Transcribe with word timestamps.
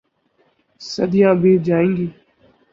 صدیاں 0.81 1.33
بیت 1.41 1.59
جائیں 1.67 1.91
گی۔ 1.97 2.07